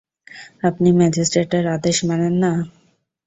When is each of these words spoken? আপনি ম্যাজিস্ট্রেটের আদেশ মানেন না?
আপনি 0.63 0.89
ম্যাজিস্ট্রেটের 0.99 1.65
আদেশ 1.75 1.97
মানেন 2.05 2.33
না? 2.43 2.51